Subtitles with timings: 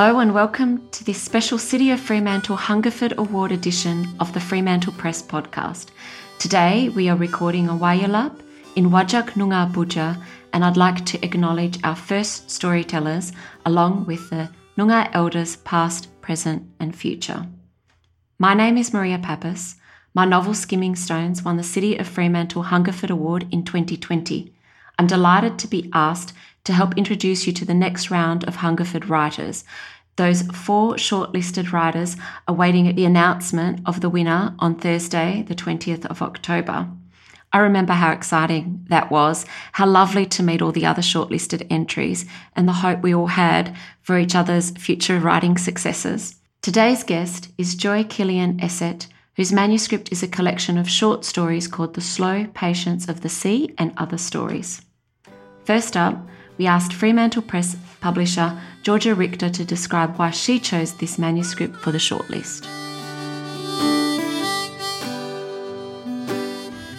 [0.00, 4.92] Hello and welcome to this special City of Fremantle Hungerford Award edition of the Fremantle
[4.92, 5.88] Press podcast.
[6.38, 8.40] Today we are recording a Walyalup
[8.76, 10.22] in Whadjuk Noongar Boodja
[10.52, 13.32] and I'd like to acknowledge our first storytellers
[13.66, 17.48] along with the Noongar elders past, present and future.
[18.38, 19.74] My name is Maria Papas.
[20.14, 24.54] My novel Skimming Stones won the City of Fremantle Hungerford Award in 2020.
[24.96, 26.34] I'm delighted to be asked
[26.68, 29.64] to help introduce you to the next round of Hungerford writers.
[30.16, 32.14] Those four shortlisted writers
[32.46, 36.86] awaiting the announcement of the winner on Thursday, the 20th of October.
[37.54, 42.26] I remember how exciting that was, how lovely to meet all the other shortlisted entries,
[42.54, 46.34] and the hope we all had for each other's future writing successes.
[46.60, 49.06] Today's guest is Joy Killian Essert,
[49.36, 53.74] whose manuscript is a collection of short stories called The Slow Patience of the Sea
[53.78, 54.82] and Other Stories.
[55.64, 56.28] First up,
[56.58, 61.92] we asked Fremantle Press publisher Georgia Richter to describe why she chose this manuscript for
[61.92, 62.66] the shortlist.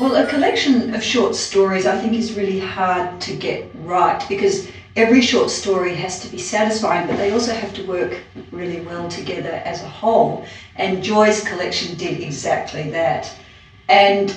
[0.00, 4.68] Well, a collection of short stories I think is really hard to get right because
[4.96, 9.08] every short story has to be satisfying, but they also have to work really well
[9.08, 10.44] together as a whole.
[10.76, 13.32] And Joy's collection did exactly that.
[13.88, 14.34] And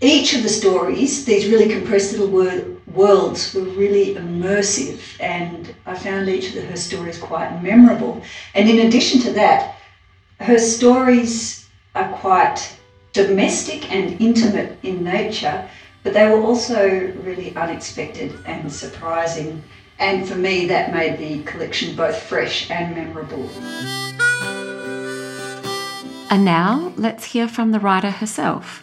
[0.00, 5.96] each of the stories, these really compressed little word, worlds were really immersive, and I
[5.96, 8.20] found each of her stories quite memorable.
[8.54, 9.76] And in addition to that,
[10.40, 12.76] her stories are quite
[13.12, 15.68] domestic and intimate in nature,
[16.02, 16.88] but they were also
[17.22, 19.62] really unexpected and surprising.
[20.00, 23.48] And for me, that made the collection both fresh and memorable.
[26.30, 28.82] And now let's hear from the writer herself.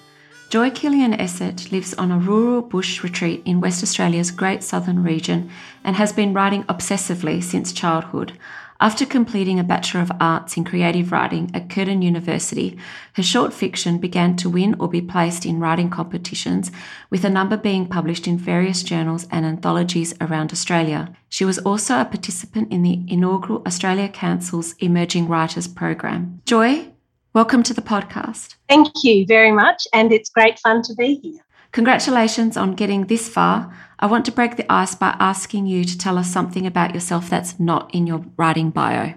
[0.56, 5.50] Joy Killian Essert lives on a rural bush retreat in West Australia's Great Southern region
[5.84, 8.40] and has been writing obsessively since childhood.
[8.80, 12.78] After completing a Bachelor of Arts in Creative Writing at Curtin University,
[13.16, 16.72] her short fiction began to win or be placed in writing competitions,
[17.10, 21.14] with a number being published in various journals and anthologies around Australia.
[21.28, 26.40] She was also a participant in the inaugural Australia Council's Emerging Writers Program.
[26.46, 26.94] Joy,
[27.36, 28.56] Welcome to the podcast.
[28.70, 31.42] Thank you very much, and it's great fun to be here.
[31.74, 33.76] Congratulations on getting this far.
[34.00, 37.30] I want to break the ice by asking you to tell us something about yourself
[37.30, 39.16] that's not in your writing bio.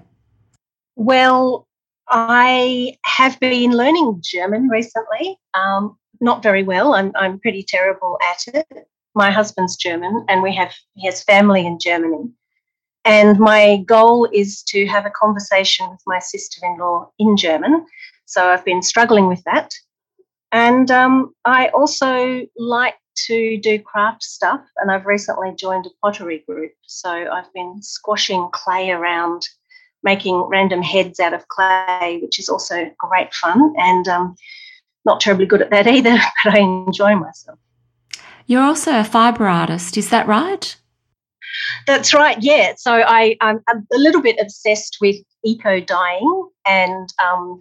[0.96, 1.68] Well,
[2.08, 5.38] I have been learning German recently.
[5.54, 6.94] Um, not very well.
[6.94, 8.88] I'm, I'm pretty terrible at it.
[9.14, 12.32] My husband's German, and we have he has family in Germany.
[13.08, 17.86] And my goal is to have a conversation with my sister in law in German.
[18.26, 19.72] So I've been struggling with that.
[20.52, 22.96] And um, I also like
[23.28, 26.72] to do craft stuff, and I've recently joined a pottery group.
[26.82, 29.48] So I've been squashing clay around,
[30.02, 33.72] making random heads out of clay, which is also great fun.
[33.78, 34.36] And um,
[35.06, 37.58] not terribly good at that either, but I enjoy myself.
[38.46, 40.76] You're also a fibre artist, is that right?
[41.86, 42.36] That's right.
[42.40, 42.74] Yeah.
[42.76, 47.60] So I, I'm, a little bit obsessed with eco dyeing and um,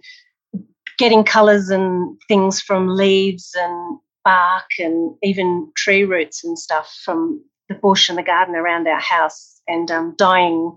[0.98, 7.42] getting colours and things from leaves and bark and even tree roots and stuff from
[7.68, 10.76] the bush and the garden around our house and um, dyeing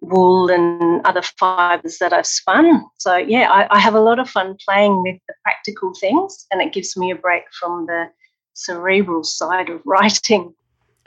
[0.00, 2.84] wool and other fibres that I've spun.
[2.98, 6.62] So, yeah, I, I, have a lot of fun playing with the practical things and
[6.62, 8.06] it gives me a break from the
[8.54, 10.54] cerebral side of writing.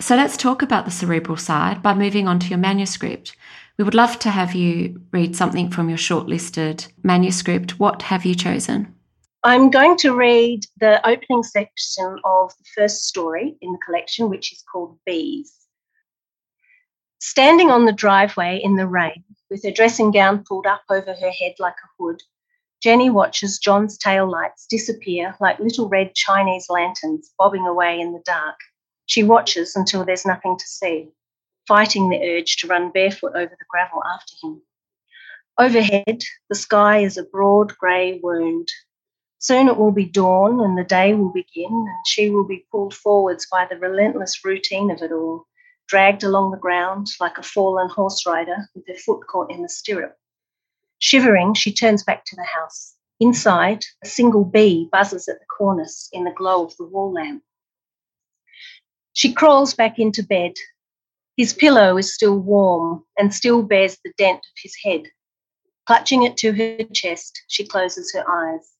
[0.04, 3.38] So let's talk about the cerebral side by moving on to your manuscript.
[3.78, 7.80] We would love to have you read something from your shortlisted manuscript.
[7.80, 8.94] What have you chosen?
[9.46, 14.52] I'm going to read the opening section of the first story in the collection, which
[14.52, 15.54] is called Bees.
[17.22, 21.32] Standing on the driveway in the rain, with her dressing gown pulled up over her
[21.32, 22.22] head like a hood,
[22.82, 28.22] Jenny watches John's tail lights disappear like little red Chinese lanterns bobbing away in the
[28.26, 28.58] dark.
[29.14, 31.12] She watches until there's nothing to see,
[31.68, 34.64] fighting the urge to run barefoot over the gravel after him.
[35.56, 38.70] Overhead, the sky is a broad grey wound.
[39.38, 42.96] Soon it will be dawn and the day will begin, and she will be pulled
[42.96, 45.46] forwards by the relentless routine of it all,
[45.88, 49.70] dragged along the ground like a fallen horse rider with her foot caught in the
[49.70, 50.18] stirrup.
[50.98, 52.96] Shivering, she turns back to the house.
[53.20, 57.44] Inside, a single bee buzzes at the cornice in the glow of the wall lamp.
[59.14, 60.54] She crawls back into bed.
[61.38, 65.04] His pillow is still warm and still bears the dent of his head.
[65.86, 68.72] Clutching it to her chest, she closes her eyes.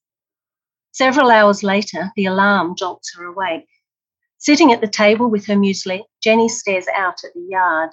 [0.92, 3.68] Several hours later, the alarm jolts her awake.
[4.38, 7.92] Sitting at the table with her muesli, Jenny stares out at the yard.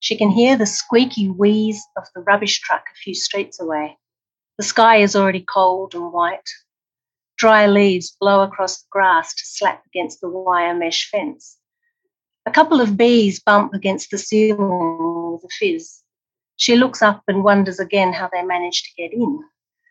[0.00, 3.98] She can hear the squeaky wheeze of the rubbish truck a few streets away.
[4.58, 6.48] The sky is already cold and white.
[7.36, 11.58] Dry leaves blow across the grass to slap against the wire mesh fence.
[12.46, 16.02] A couple of bees bump against the ceiling with a fizz.
[16.56, 19.44] She looks up and wonders again how they managed to get in.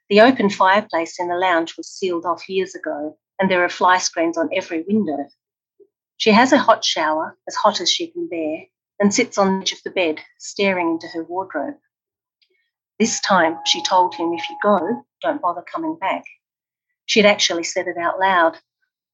[0.09, 4.00] The open fireplace in the lounge was sealed off years ago, and there are fly
[4.00, 5.27] screens on every window.
[6.18, 8.63] She has a hot shower, as hot as she can bear,
[9.00, 11.75] and sits on the edge of the bed, staring into her wardrobe.
[12.97, 16.24] This time she told him, If you go, don't bother coming back.
[17.06, 18.57] She'd actually said it out loud.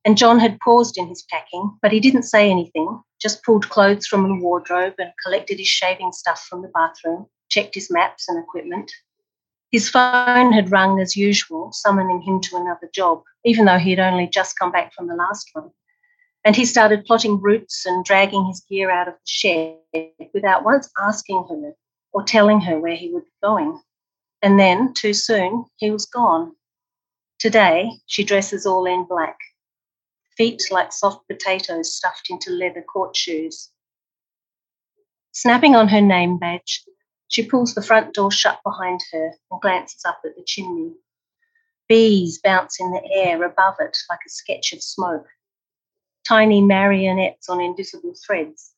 [0.04, 4.08] And John had paused in his packing, but he didn't say anything, just pulled clothes
[4.08, 8.42] from the wardrobe and collected his shaving stuff from the bathroom, checked his maps and
[8.42, 8.92] equipment.
[9.72, 14.00] His phone had rung as usual, summoning him to another job, even though he had
[14.00, 15.70] only just come back from the last one.
[16.44, 19.78] And he started plotting routes and dragging his gear out of the shed
[20.34, 21.74] without once asking her
[22.12, 23.80] or telling her where he would be going.
[24.42, 26.54] And then, too soon, he was gone.
[27.42, 29.36] Today, she dresses all in black,
[30.38, 33.72] feet like soft potatoes stuffed into leather court shoes.
[35.32, 36.84] Snapping on her name badge,
[37.30, 40.92] she pulls the front door shut behind her and glances up at the chimney.
[41.90, 45.26] Bees bounce in the air above it like a sketch of smoke,
[46.28, 48.72] tiny marionettes on invisible threads.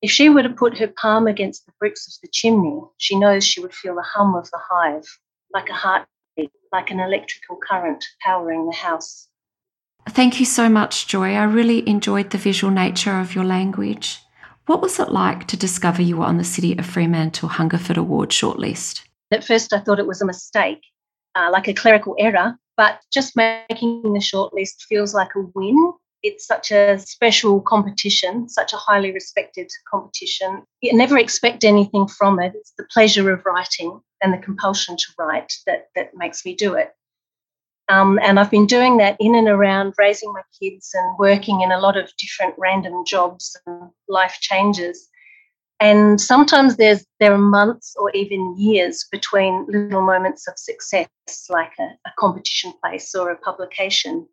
[0.00, 3.44] If she were to put her palm against the bricks of the chimney, she knows
[3.44, 5.18] she would feel the hum of the hive,
[5.52, 6.06] like a heart
[6.72, 9.28] like an electrical current powering the house.
[10.08, 11.34] Thank you so much, Joy.
[11.34, 14.18] I really enjoyed the visual nature of your language.
[14.66, 18.30] What was it like to discover you were on the City of Fremantle Hungerford Award
[18.30, 19.02] shortlist?
[19.30, 20.80] At first, I thought it was a mistake,
[21.34, 25.92] uh, like a clerical error, but just making the shortlist feels like a win
[26.22, 30.62] it's such a special competition, such a highly respected competition.
[30.80, 32.52] You never expect anything from it.
[32.54, 36.74] It's the pleasure of writing and the compulsion to write that, that makes me do
[36.74, 36.94] it.
[37.88, 41.72] Um, and I've been doing that in and around raising my kids and working in
[41.72, 45.08] a lot of different random jobs and life changes.
[45.80, 51.08] And sometimes there's there are months or even years between little moments of success,
[51.48, 54.28] like a, a competition place or a publication.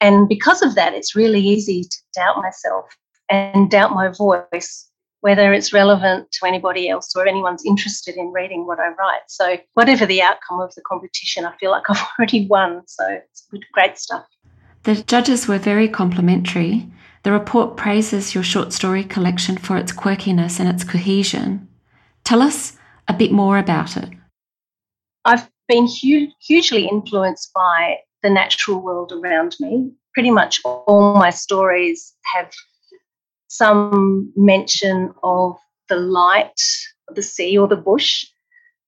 [0.00, 2.86] And because of that, it's really easy to doubt myself
[3.28, 4.88] and doubt my voice,
[5.20, 9.22] whether it's relevant to anybody else or anyone's interested in reading what I write.
[9.28, 12.82] So, whatever the outcome of the competition, I feel like I've already won.
[12.86, 14.24] So, it's great stuff.
[14.84, 16.86] The judges were very complimentary.
[17.24, 21.68] The report praises your short story collection for its quirkiness and its cohesion.
[22.24, 22.76] Tell us
[23.08, 24.08] a bit more about it.
[25.24, 29.90] I've been hu- hugely influenced by the natural world around me.
[30.14, 32.50] Pretty much all my stories have
[33.48, 35.56] some mention of
[35.88, 36.60] the light,
[37.14, 38.26] the sea, or the bush,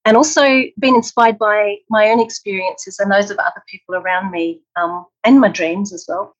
[0.04, 0.42] and also
[0.78, 5.40] been inspired by my own experiences and those of other people around me um, and
[5.40, 6.34] my dreams as well.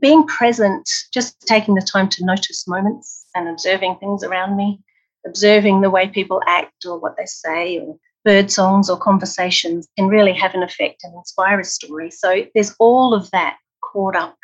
[0.00, 4.80] Being present, just taking the time to notice moments and observing things around me,
[5.26, 10.08] observing the way people act or what they say or bird songs or conversations can
[10.08, 12.10] really have an effect and inspire a story.
[12.10, 14.36] So there's all of that caught up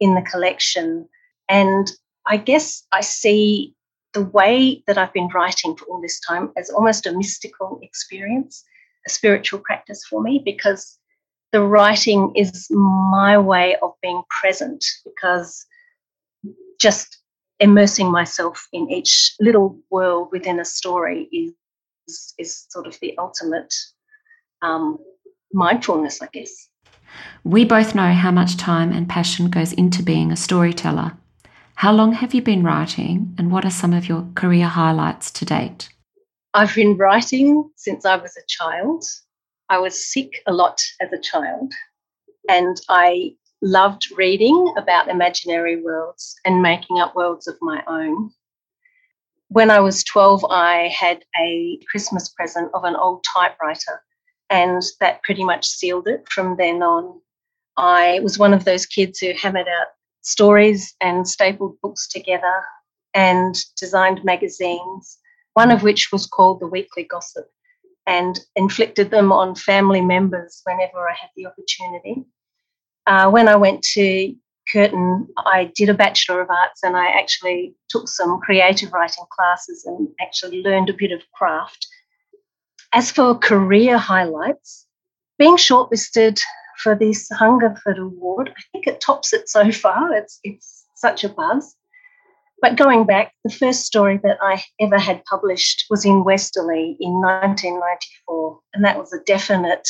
[0.00, 1.08] in the collection.
[1.48, 1.90] And
[2.26, 3.74] I guess I see
[4.14, 8.64] the way that I've been writing for all this time as almost a mystical experience,
[9.06, 10.98] a spiritual practice for me, because
[11.52, 15.66] the writing is my way of being present because
[16.80, 17.18] just
[17.60, 21.52] immersing myself in each little world within a story is
[22.08, 23.74] is, is sort of the ultimate
[24.62, 24.98] um,
[25.52, 26.68] mindfulness, I guess.
[27.44, 31.16] We both know how much time and passion goes into being a storyteller.
[31.76, 35.44] How long have you been writing, and what are some of your career highlights to
[35.44, 35.88] date?
[36.52, 39.04] I've been writing since I was a child.
[39.68, 41.72] I was sick a lot as a child,
[42.48, 48.30] and I loved reading about imaginary worlds and making up worlds of my own
[49.48, 54.02] when I was 12, I had a Christmas present of an old typewriter,
[54.50, 57.20] and that pretty much sealed it from then on.
[57.76, 59.86] I was one of those kids who hammered out
[60.22, 62.62] stories and stapled books together
[63.14, 65.18] and designed magazines,
[65.54, 67.46] one of which was called The Weekly Gossip,
[68.06, 72.24] and inflicted them on family members whenever I had the opportunity.
[73.06, 74.34] Uh, when I went to
[74.72, 79.84] Curtin, I did a Bachelor of Arts and I actually took some creative writing classes
[79.86, 81.86] and actually learned a bit of craft.
[82.92, 84.86] As for career highlights,
[85.38, 86.40] being shortlisted
[86.82, 90.14] for this Hungerford Award, I think it tops it so far.
[90.14, 91.74] It's, it's such a buzz.
[92.60, 97.12] but going back, the first story that I ever had published was in Westerly in
[97.20, 99.88] 1994, and that was a definite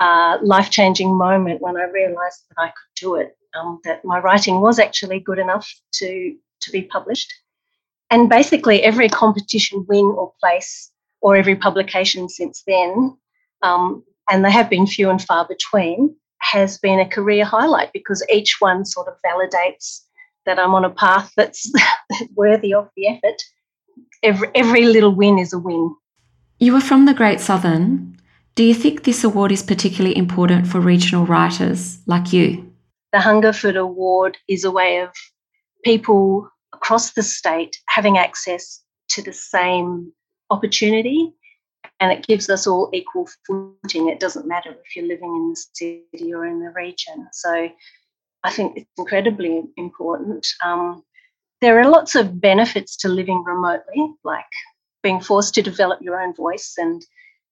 [0.00, 4.18] uh, life changing moment when I realised that I could do it, um, that my
[4.18, 7.32] writing was actually good enough to, to be published.
[8.10, 10.90] And basically, every competition win or place,
[11.20, 13.16] or every publication since then,
[13.62, 18.24] um, and they have been few and far between, has been a career highlight because
[18.30, 20.00] each one sort of validates
[20.44, 21.72] that I'm on a path that's
[22.34, 23.42] worthy of the effort.
[24.22, 25.94] Every, every little win is a win.
[26.58, 28.16] You are from the Great Southern.
[28.54, 32.71] Do you think this award is particularly important for regional writers like you?
[33.12, 35.10] The Hungerford Award is a way of
[35.84, 40.12] people across the state having access to the same
[40.50, 41.32] opportunity
[42.00, 44.08] and it gives us all equal footing.
[44.08, 47.28] It doesn't matter if you're living in the city or in the region.
[47.32, 47.68] So
[48.44, 50.46] I think it's incredibly important.
[50.64, 51.04] Um,
[51.60, 54.44] there are lots of benefits to living remotely, like
[55.02, 57.04] being forced to develop your own voice and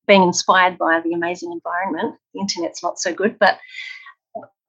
[0.06, 2.16] being inspired by the amazing environment.
[2.34, 3.58] The internet's not so good, but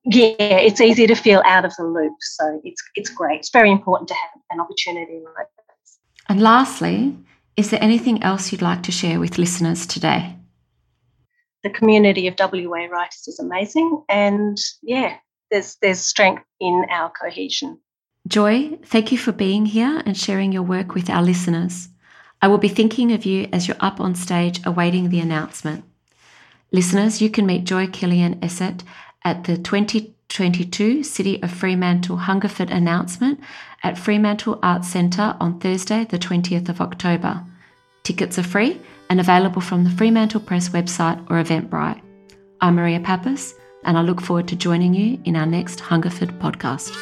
[0.05, 2.13] yeah, it's easy to feel out of the loop.
[2.21, 3.39] So it's it's great.
[3.39, 5.99] It's very important to have an opportunity like this.
[6.27, 7.15] And lastly,
[7.55, 10.35] is there anything else you'd like to share with listeners today?
[11.63, 15.17] The community of WA writers is amazing, and yeah,
[15.51, 17.79] there's there's strength in our cohesion.
[18.27, 21.89] Joy, thank you for being here and sharing your work with our listeners.
[22.41, 25.83] I will be thinking of you as you're up on stage awaiting the announcement.
[26.71, 28.83] Listeners, you can meet Joy Killian Essert
[29.23, 33.39] at the 2022 City of Fremantle Hungerford announcement
[33.83, 37.43] at Fremantle Arts Centre on Thursday, the 20th of October.
[38.03, 42.01] Tickets are free and available from the Fremantle Press website or Eventbrite.
[42.61, 46.95] I'm Maria Papas and I look forward to joining you in our next Hungerford podcast.